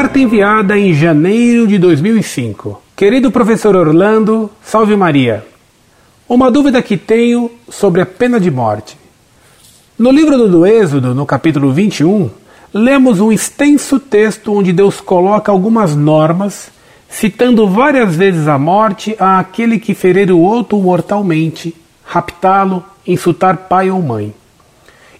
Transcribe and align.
Carta 0.00 0.20
enviada 0.20 0.78
em 0.78 0.94
janeiro 0.94 1.66
de 1.66 1.76
2005. 1.76 2.80
Querido 2.94 3.32
professor 3.32 3.74
Orlando, 3.74 4.48
salve 4.62 4.94
Maria. 4.94 5.44
Uma 6.28 6.52
dúvida 6.52 6.80
que 6.80 6.96
tenho 6.96 7.50
sobre 7.68 8.00
a 8.00 8.06
pena 8.06 8.38
de 8.38 8.48
morte. 8.48 8.96
No 9.98 10.12
livro 10.12 10.46
do 10.46 10.64
Êxodo, 10.64 11.16
no 11.16 11.26
capítulo 11.26 11.72
21, 11.72 12.30
lemos 12.72 13.18
um 13.18 13.32
extenso 13.32 13.98
texto 13.98 14.54
onde 14.54 14.72
Deus 14.72 15.00
coloca 15.00 15.50
algumas 15.50 15.96
normas, 15.96 16.70
citando 17.08 17.66
várias 17.66 18.14
vezes 18.14 18.46
a 18.46 18.56
morte 18.56 19.16
a 19.18 19.40
aquele 19.40 19.80
que 19.80 19.94
ferir 19.94 20.30
o 20.30 20.38
outro 20.38 20.78
mortalmente, 20.78 21.74
raptá-lo, 22.04 22.84
insultar 23.04 23.66
pai 23.68 23.90
ou 23.90 24.00
mãe. 24.00 24.32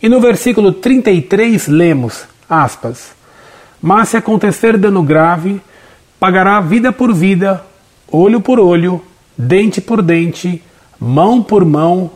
E 0.00 0.08
no 0.08 0.20
versículo 0.20 0.70
33 0.70 1.66
lemos, 1.66 2.26
aspas, 2.48 3.17
mas 3.80 4.08
se 4.08 4.16
acontecer 4.16 4.76
dano 4.76 5.02
grave, 5.02 5.60
pagará 6.18 6.60
vida 6.60 6.92
por 6.92 7.12
vida, 7.12 7.64
olho 8.10 8.40
por 8.40 8.58
olho, 8.58 9.02
dente 9.36 9.80
por 9.80 10.02
dente, 10.02 10.62
mão 10.98 11.42
por 11.42 11.64
mão, 11.64 12.10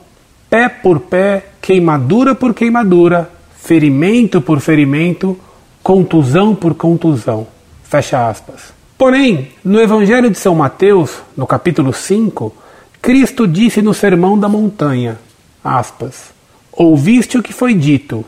pé 0.51 0.69
por 0.69 1.01
pé, 1.01 1.47
queimadura 1.61 2.35
por 2.35 2.53
queimadura, 2.53 3.31
ferimento 3.57 4.41
por 4.41 4.61
ferimento, 4.61 5.39
contusão 5.83 6.55
por 6.55 6.75
contusão. 6.75 7.47
Fecha 7.85 8.29
aspas. 8.29 8.73
Porém, 8.99 9.49
no 9.65 9.81
Evangelho 9.81 10.31
de 10.31 10.39
São 10.39 10.55
Mateus, 10.55 11.23
no 11.37 11.47
capítulo 11.47 11.93
5, 11.93 12.55
Cristo 13.01 13.49
disse 13.49 13.83
no 13.83 13.93
Sermão 13.93 14.39
da 14.39 14.49
Montanha, 14.49 15.19
aspas, 15.63 16.33
Ouviste 16.73 17.37
o 17.37 17.43
que 17.43 17.53
foi 17.53 17.75
dito, 17.75 18.25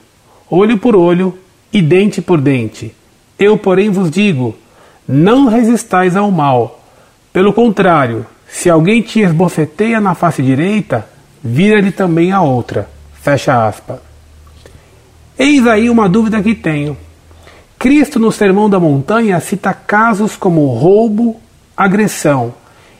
olho 0.50 0.76
por 0.78 0.94
olho 0.94 1.38
e 1.72 1.80
dente 1.80 2.20
por 2.20 2.40
dente. 2.40 2.94
Eu, 3.38 3.58
porém, 3.58 3.90
vos 3.90 4.10
digo: 4.10 4.56
não 5.06 5.48
resistais 5.48 6.16
ao 6.16 6.30
mal. 6.30 6.82
Pelo 7.32 7.52
contrário, 7.52 8.26
se 8.48 8.70
alguém 8.70 9.02
te 9.02 9.20
esbofeteia 9.20 10.00
na 10.00 10.14
face 10.14 10.42
direita, 10.42 11.08
vira-lhe 11.42 11.90
também 11.90 12.32
a 12.32 12.40
outra. 12.40 12.88
Fecha 13.20 13.66
aspas. 13.66 13.98
Eis 15.38 15.66
aí 15.66 15.90
uma 15.90 16.08
dúvida 16.08 16.42
que 16.42 16.54
tenho. 16.54 16.96
Cristo, 17.78 18.18
no 18.20 18.30
Sermão 18.30 18.70
da 18.70 18.78
Montanha, 18.78 19.40
cita 19.40 19.74
casos 19.74 20.36
como 20.36 20.72
roubo, 20.74 21.40
agressão, 21.76 22.54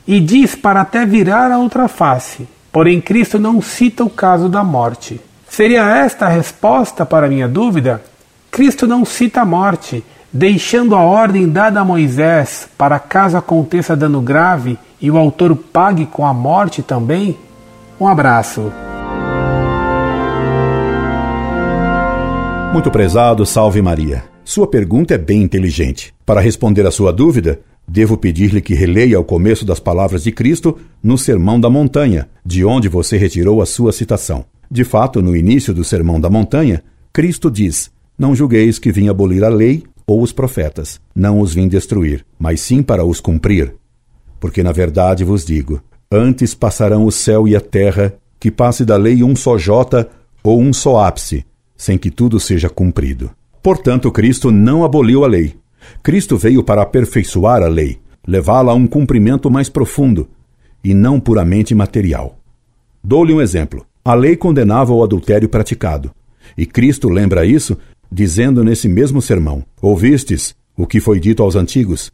e 0.07 0.21
diz 0.21 0.55
para 0.55 0.81
até 0.81 1.07
virar 1.07 1.51
a 1.51 1.59
outra 1.59 1.89
face. 1.89 2.47
Porém, 2.73 3.01
Cristo 3.01 3.39
não 3.39 3.63
cita 3.63 4.03
o 4.05 4.11
caso 4.11 4.49
da 4.49 4.65
morte. 4.65 5.21
Seria 5.49 5.89
esta 5.89 6.27
a 6.27 6.29
resposta 6.29 7.07
para 7.07 7.27
a 7.27 7.29
minha 7.29 7.47
dúvida? 7.47 8.03
Cristo 8.51 8.87
não 8.87 9.05
cita 9.05 9.43
a 9.43 9.45
morte, 9.45 10.05
deixando 10.35 10.97
a 10.97 11.01
ordem 11.01 11.49
dada 11.49 11.81
a 11.81 11.85
Moisés 11.85 12.69
para 12.77 12.99
caso 12.99 13.37
aconteça 13.37 13.95
dano 13.95 14.21
grave 14.21 14.77
e 15.01 15.09
o 15.09 15.17
autor 15.17 15.55
pague 15.55 16.07
com 16.07 16.27
a 16.27 16.35
morte 16.35 16.83
também? 16.83 17.39
Um 18.01 18.09
abraço. 18.09 18.73
Muito 22.73 22.91
prezado, 22.91 23.47
salve 23.47 23.81
Maria. 23.81 24.25
Sua 24.45 24.67
pergunta 24.67 25.15
é 25.15 25.19
bem 25.19 25.41
inteligente. 25.41 26.13
Para 26.27 26.41
responder 26.41 26.85
a 26.85 26.91
sua 26.91 27.13
dúvida, 27.13 27.61
devo 27.87 28.17
pedir-lhe 28.17 28.61
que 28.61 28.75
releia 28.75 29.21
o 29.21 29.25
começo 29.25 29.65
das 29.65 29.79
palavras 29.79 30.25
de 30.25 30.33
Cristo 30.33 30.77
no 31.01 31.17
Sermão 31.17 31.61
da 31.61 31.71
Montanha, 31.71 32.29
de 32.45 32.65
onde 32.65 32.89
você 32.89 33.17
retirou 33.17 33.63
a 33.63 33.67
sua 33.67 33.93
citação. 33.93 34.45
De 34.69 34.83
fato, 34.83 35.23
no 35.23 35.37
início 35.37 35.73
do 35.73 35.85
Sermão 35.85 36.21
da 36.21 36.29
Montanha, 36.29 36.83
Cristo 37.13 37.49
diz: 37.49 37.91
Não 38.19 38.35
julgueis 38.35 38.81
que 38.81 38.91
vim 38.91 39.09
abolir 39.09 39.45
a 39.45 39.49
lei 39.49 39.85
ou 40.07 40.23
os 40.23 40.33
profetas. 40.33 41.01
Não 41.15 41.41
os 41.41 41.55
vim 41.55 41.69
destruir, 41.69 42.25
mas 42.39 42.61
sim 42.61 42.83
para 42.83 43.05
os 43.05 43.21
cumprir. 43.21 43.75
Porque 44.39 44.63
na 44.63 44.73
verdade 44.73 45.25
vos 45.25 45.45
digo: 45.45 45.83
antes 46.11 46.55
passarão 46.55 47.05
o 47.07 47.13
céu 47.13 47.49
e 47.49 47.57
a 47.57 47.61
terra, 47.61 48.15
que 48.39 48.51
passe 48.51 48.85
da 48.85 48.97
lei 48.97 49.23
um 49.23 49.35
só 49.35 49.57
jota 49.57 50.09
ou 50.43 50.61
um 50.61 50.73
só 50.73 51.05
ápice, 51.05 51.45
sem 51.77 51.97
que 51.97 52.11
tudo 52.11 52.39
seja 52.39 52.69
cumprido. 52.69 53.31
Portanto, 53.63 54.13
Cristo 54.13 54.51
não 54.51 54.85
aboliu 54.85 55.25
a 55.25 55.27
lei. 55.27 55.57
Cristo 56.03 56.37
veio 56.37 56.63
para 56.63 56.83
aperfeiçoar 56.83 57.63
a 57.63 57.69
lei, 57.69 57.99
levá-la 58.27 58.73
a 58.73 58.75
um 58.75 58.87
cumprimento 58.87 59.51
mais 59.51 59.69
profundo 59.69 60.29
e 60.83 60.93
não 60.93 61.19
puramente 61.19 61.75
material. 61.75 62.39
Dou-lhe 63.03 63.33
um 63.33 63.41
exemplo. 63.41 63.87
A 64.05 64.15
lei 64.15 64.37
condenava 64.37 64.93
o 64.93 65.03
adultério 65.03 65.49
praticado, 65.49 66.11
e 66.59 66.67
Cristo 66.67 67.09
lembra 67.09 67.47
isso 67.47 67.77
dizendo 68.15 68.63
nesse 68.63 68.89
mesmo 68.89 69.21
sermão: 69.21 69.65
Ouvistes 69.83 70.55
o 70.77 70.87
que 70.87 71.01
foi 71.01 71.19
dito 71.19 71.43
aos 71.43 71.57
antigos? 71.57 72.13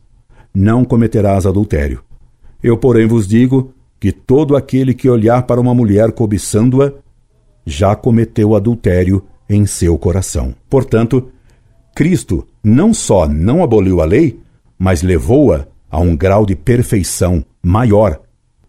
Não 0.53 0.83
cometerás 0.85 1.47
adultério. 1.47 2.03
Eu, 2.63 2.77
porém, 2.77 3.07
vos 3.07 3.29
digo 3.29 3.75
que 4.01 4.11
todo 4.11 4.57
aquele 4.57 4.95
que 4.95 5.11
olhar 5.11 5.43
para 5.43 5.61
uma 5.61 5.75
mulher 5.75 6.11
cobiçando-a 6.13 6.93
já 7.67 7.95
cometeu 7.95 8.55
adultério 8.55 9.23
em 9.49 9.67
seu 9.67 9.99
coração. 9.99 10.55
Portanto, 10.71 11.31
Cristo 11.95 12.47
não 12.65 12.95
só 12.95 13.29
não 13.29 13.63
aboliu 13.63 14.01
a 14.01 14.05
lei, 14.07 14.41
mas 14.79 15.03
levou-a 15.03 15.67
a 15.91 16.01
um 16.01 16.17
grau 16.17 16.47
de 16.47 16.57
perfeição 16.57 17.45
maior, 17.63 18.21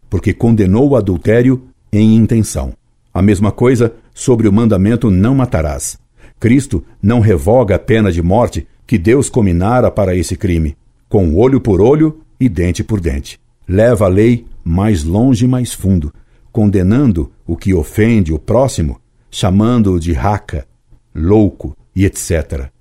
porque 0.09 0.33
condenou 0.33 0.89
o 0.89 0.95
adultério 0.97 1.63
em 1.93 2.15
intenção. 2.15 2.73
A 3.13 3.21
mesma 3.21 3.51
coisa 3.51 3.93
sobre 4.13 4.47
o 4.47 4.53
mandamento 4.53 5.09
não 5.09 5.33
matarás. 5.33 5.97
Cristo 6.41 6.83
não 6.99 7.19
revoga 7.19 7.75
a 7.75 7.79
pena 7.79 8.11
de 8.11 8.19
morte 8.19 8.67
que 8.87 8.97
Deus 8.97 9.29
combinara 9.29 9.91
para 9.91 10.15
esse 10.15 10.35
crime, 10.35 10.75
com 11.07 11.35
olho 11.37 11.61
por 11.61 11.79
olho 11.79 12.21
e 12.39 12.49
dente 12.49 12.83
por 12.83 12.99
dente. 12.99 13.39
Leva 13.67 14.05
a 14.05 14.07
lei 14.07 14.47
mais 14.63 15.03
longe 15.03 15.45
e 15.45 15.47
mais 15.47 15.71
fundo, 15.71 16.11
condenando 16.51 17.31
o 17.45 17.55
que 17.55 17.75
ofende 17.75 18.33
o 18.33 18.39
próximo, 18.39 18.99
chamando-o 19.29 19.99
de 19.99 20.13
raca, 20.13 20.65
louco 21.13 21.77
e 21.95 22.05
etc., 22.05 22.71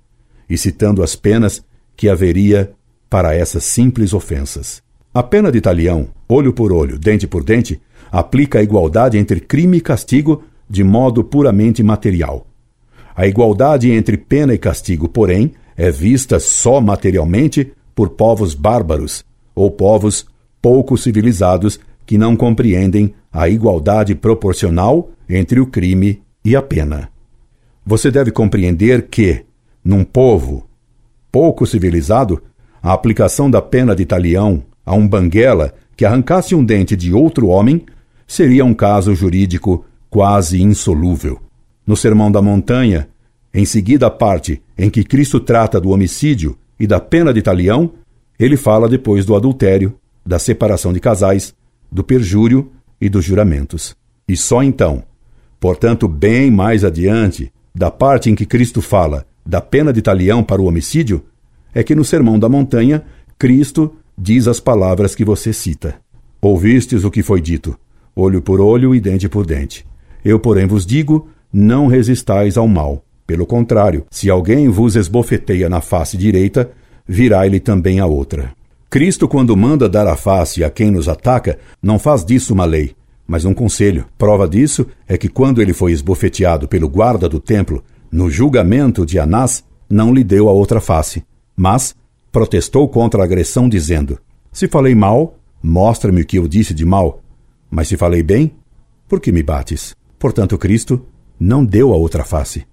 e 0.49 0.57
citando 0.57 1.03
as 1.03 1.15
penas 1.15 1.63
que 1.95 2.09
haveria 2.09 2.73
para 3.07 3.35
essas 3.35 3.63
simples 3.63 4.11
ofensas. 4.11 4.81
A 5.13 5.21
pena 5.21 5.51
de 5.51 5.61
talião, 5.61 6.07
olho 6.27 6.51
por 6.51 6.73
olho, 6.73 6.97
dente 6.97 7.27
por 7.27 7.43
dente, 7.43 7.79
aplica 8.11 8.57
a 8.57 8.63
igualdade 8.63 9.19
entre 9.19 9.39
crime 9.39 9.77
e 9.77 9.81
castigo 9.81 10.43
de 10.67 10.83
modo 10.83 11.23
puramente 11.23 11.83
material. 11.83 12.47
A 13.15 13.27
igualdade 13.27 13.91
entre 13.91 14.17
pena 14.17 14.53
e 14.53 14.57
castigo, 14.57 15.07
porém, 15.07 15.53
é 15.75 15.91
vista 15.91 16.39
só 16.39 16.79
materialmente 16.79 17.73
por 17.93 18.09
povos 18.09 18.53
bárbaros 18.53 19.23
ou 19.53 19.69
povos 19.69 20.25
pouco 20.61 20.97
civilizados 20.97 21.79
que 22.05 22.17
não 22.17 22.35
compreendem 22.35 23.13
a 23.31 23.49
igualdade 23.49 24.15
proporcional 24.15 25.11
entre 25.29 25.59
o 25.59 25.65
crime 25.65 26.21
e 26.43 26.55
a 26.55 26.61
pena. 26.61 27.09
Você 27.85 28.11
deve 28.11 28.31
compreender 28.31 29.07
que, 29.07 29.43
num 29.83 30.03
povo 30.03 30.67
pouco 31.31 31.65
civilizado, 31.65 32.41
a 32.83 32.93
aplicação 32.93 33.49
da 33.49 33.61
pena 33.61 33.95
de 33.95 34.05
talião 34.05 34.63
a 34.85 34.93
um 34.93 35.07
banguela 35.07 35.73
que 35.95 36.05
arrancasse 36.05 36.53
um 36.53 36.63
dente 36.63 36.95
de 36.95 37.13
outro 37.13 37.47
homem 37.47 37.85
seria 38.27 38.65
um 38.65 38.73
caso 38.73 39.15
jurídico 39.15 39.85
quase 40.09 40.61
insolúvel. 40.61 41.39
No 41.85 41.95
Sermão 41.95 42.31
da 42.31 42.41
Montanha, 42.41 43.09
em 43.53 43.65
seguida 43.65 44.07
a 44.07 44.11
parte 44.11 44.61
em 44.77 44.89
que 44.89 45.03
Cristo 45.03 45.39
trata 45.39 45.79
do 45.79 45.89
homicídio 45.89 46.57
e 46.79 46.87
da 46.87 46.99
pena 46.99 47.33
de 47.33 47.41
talião, 47.41 47.93
ele 48.39 48.57
fala 48.57 48.87
depois 48.87 49.25
do 49.25 49.35
adultério, 49.35 49.97
da 50.25 50.39
separação 50.39 50.93
de 50.93 50.99
casais, 50.99 51.53
do 51.91 52.03
perjúrio 52.03 52.71
e 52.99 53.09
dos 53.09 53.25
juramentos. 53.25 53.95
E 54.27 54.37
só 54.37 54.63
então, 54.63 55.03
portanto, 55.59 56.07
bem 56.07 56.49
mais 56.49 56.83
adiante, 56.83 57.51
da 57.73 57.91
parte 57.91 58.29
em 58.29 58.35
que 58.35 58.45
Cristo 58.45 58.81
fala 58.81 59.25
da 59.45 59.59
pena 59.59 59.91
de 59.91 60.01
talião 60.01 60.43
para 60.43 60.61
o 60.61 60.65
homicídio, 60.65 61.23
é 61.73 61.83
que 61.83 61.95
no 61.95 62.05
Sermão 62.05 62.37
da 62.37 62.47
Montanha, 62.47 63.03
Cristo 63.37 63.95
diz 64.17 64.47
as 64.47 64.59
palavras 64.59 65.15
que 65.15 65.25
você 65.25 65.51
cita. 65.51 65.95
Ouvistes 66.41 67.03
o 67.03 67.11
que 67.11 67.23
foi 67.23 67.41
dito: 67.41 67.77
olho 68.15 68.41
por 68.41 68.59
olho 68.59 68.93
e 68.93 68.99
dente 68.99 69.27
por 69.27 69.45
dente. 69.45 69.85
Eu, 70.23 70.39
porém, 70.39 70.67
vos 70.67 70.85
digo: 70.85 71.29
não 71.51 71.87
resistais 71.87 72.57
ao 72.57 72.67
mal. 72.67 73.03
Pelo 73.25 73.45
contrário, 73.45 74.05
se 74.09 74.29
alguém 74.29 74.67
vos 74.69 74.95
esbofeteia 74.95 75.69
na 75.69 75.81
face 75.81 76.17
direita, 76.17 76.71
virai-lhe 77.07 77.59
também 77.59 77.99
a 77.99 78.05
outra. 78.05 78.53
Cristo, 78.89 79.27
quando 79.27 79.55
manda 79.55 79.87
dar 79.87 80.05
a 80.07 80.17
face 80.17 80.63
a 80.63 80.69
quem 80.69 80.91
nos 80.91 81.07
ataca, 81.07 81.57
não 81.81 81.97
faz 81.97 82.25
disso 82.25 82.53
uma 82.53 82.65
lei, 82.65 82.93
mas 83.25 83.45
um 83.45 83.53
conselho. 83.53 84.05
Prova 84.17 84.47
disso 84.47 84.85
é 85.07 85.17
que 85.17 85.29
quando 85.29 85.61
ele 85.61 85.71
foi 85.71 85.93
esbofeteado 85.93 86.67
pelo 86.67 86.89
guarda 86.89 87.29
do 87.29 87.39
templo, 87.39 87.83
no 88.11 88.29
julgamento 88.29 89.05
de 89.05 89.17
Anás, 89.17 89.63
não 89.89 90.13
lhe 90.13 90.23
deu 90.23 90.49
a 90.49 90.51
outra 90.51 90.81
face, 90.81 91.23
mas 91.55 91.95
protestou 92.31 92.87
contra 92.89 93.21
a 93.21 93.25
agressão, 93.25 93.69
dizendo: 93.69 94.19
Se 94.51 94.67
falei 94.67 94.93
mal, 94.93 95.37
mostra-me 95.63 96.21
o 96.21 96.25
que 96.25 96.37
eu 96.37 96.47
disse 96.47 96.73
de 96.73 96.85
mal. 96.85 97.21
Mas 97.69 97.87
se 97.87 97.95
falei 97.95 98.21
bem, 98.21 98.53
por 99.07 99.21
que 99.21 99.31
me 99.31 99.41
bates? 99.41 99.95
Portanto, 100.19 100.57
Cristo 100.57 101.01
não 101.41 101.65
deu 101.65 101.91
a 101.91 101.97
outra 101.97 102.23
face. 102.23 102.67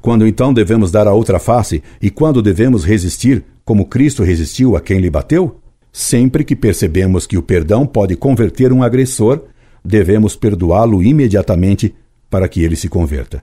Quando 0.00 0.24
então 0.24 0.54
devemos 0.54 0.92
dar 0.92 1.08
a 1.08 1.12
outra 1.12 1.40
face 1.40 1.82
e 2.00 2.08
quando 2.08 2.40
devemos 2.40 2.84
resistir 2.84 3.44
como 3.64 3.86
Cristo 3.86 4.22
resistiu 4.22 4.76
a 4.76 4.80
quem 4.80 5.00
lhe 5.00 5.10
bateu? 5.10 5.56
Sempre 5.92 6.44
que 6.44 6.54
percebemos 6.54 7.26
que 7.26 7.36
o 7.36 7.42
perdão 7.42 7.84
pode 7.84 8.14
converter 8.14 8.72
um 8.72 8.84
agressor, 8.84 9.42
devemos 9.84 10.36
perdoá-lo 10.36 11.02
imediatamente 11.02 11.92
para 12.30 12.48
que 12.48 12.62
ele 12.62 12.76
se 12.76 12.88
converta. 12.88 13.42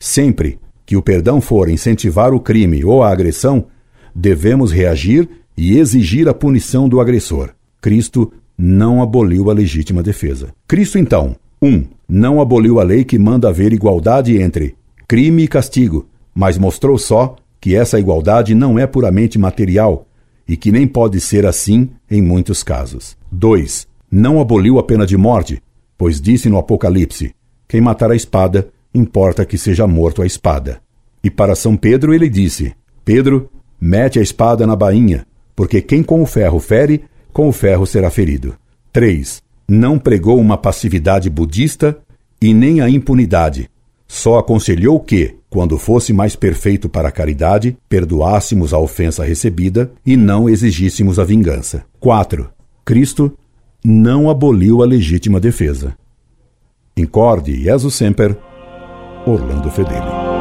Sempre 0.00 0.58
que 0.84 0.96
o 0.96 1.02
perdão 1.02 1.40
for 1.40 1.68
incentivar 1.68 2.34
o 2.34 2.40
crime 2.40 2.84
ou 2.84 3.02
a 3.02 3.10
agressão, 3.10 3.66
devemos 4.14 4.72
reagir 4.72 5.28
e 5.56 5.78
exigir 5.78 6.28
a 6.28 6.34
punição 6.34 6.88
do 6.88 7.00
agressor. 7.00 7.50
Cristo 7.80 8.32
não 8.58 9.00
aboliu 9.00 9.50
a 9.50 9.54
legítima 9.54 10.02
defesa. 10.02 10.52
Cristo, 10.66 10.98
então, 10.98 11.36
1. 11.60 11.68
Um, 11.68 11.84
não 12.08 12.40
aboliu 12.40 12.80
a 12.80 12.82
lei 12.82 13.04
que 13.04 13.18
manda 13.18 13.48
haver 13.48 13.72
igualdade 13.72 14.40
entre 14.40 14.76
crime 15.08 15.44
e 15.44 15.48
castigo, 15.48 16.08
mas 16.34 16.58
mostrou 16.58 16.98
só 16.98 17.36
que 17.60 17.74
essa 17.74 17.98
igualdade 17.98 18.54
não 18.54 18.78
é 18.78 18.86
puramente 18.86 19.38
material 19.38 20.06
e 20.46 20.56
que 20.56 20.70
nem 20.70 20.86
pode 20.86 21.20
ser 21.20 21.46
assim 21.46 21.90
em 22.10 22.20
muitos 22.20 22.62
casos. 22.62 23.16
2. 23.32 23.86
Não 24.10 24.40
aboliu 24.40 24.78
a 24.78 24.82
pena 24.82 25.06
de 25.06 25.16
morte, 25.16 25.62
pois 25.96 26.20
disse 26.20 26.48
no 26.48 26.58
Apocalipse: 26.58 27.34
quem 27.66 27.80
matar 27.80 28.10
a 28.10 28.16
espada, 28.16 28.68
importa 28.94 29.44
que 29.44 29.58
seja 29.58 29.86
morto 29.86 30.22
a 30.22 30.26
espada. 30.26 30.80
E 31.22 31.30
para 31.30 31.54
São 31.54 31.76
Pedro 31.76 32.14
ele 32.14 32.28
disse: 32.28 32.74
Pedro, 33.04 33.50
mete 33.80 34.18
a 34.18 34.22
espada 34.22 34.66
na 34.66 34.76
bainha, 34.76 35.26
porque 35.56 35.80
quem 35.80 36.02
com 36.02 36.22
o 36.22 36.26
ferro 36.26 36.60
fere, 36.60 37.04
com 37.32 37.48
o 37.48 37.52
ferro 37.52 37.86
será 37.86 38.10
ferido. 38.10 38.54
3. 38.92 39.42
Não 39.68 39.98
pregou 39.98 40.38
uma 40.38 40.58
passividade 40.58 41.30
budista 41.30 41.98
e 42.40 42.52
nem 42.52 42.80
a 42.80 42.88
impunidade. 42.88 43.70
Só 44.06 44.38
aconselhou 44.38 45.00
que, 45.00 45.36
quando 45.48 45.78
fosse 45.78 46.12
mais 46.12 46.36
perfeito 46.36 46.88
para 46.88 47.08
a 47.08 47.12
caridade, 47.12 47.76
perdoássemos 47.88 48.74
a 48.74 48.78
ofensa 48.78 49.24
recebida 49.24 49.90
e 50.04 50.16
não 50.16 50.48
exigíssemos 50.48 51.18
a 51.18 51.24
vingança. 51.24 51.84
4. 52.00 52.50
Cristo 52.84 53.32
não 53.84 54.28
aboliu 54.28 54.82
a 54.82 54.86
legítima 54.86 55.40
defesa. 55.40 55.96
Incorde 56.96 57.62
Jesus 57.62 57.94
Semper, 57.94 58.36
Orlando 59.26 59.70
Fedeli. 59.70 60.33